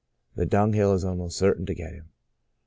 [0.35, 2.09] The dunghill is almost certain to get him.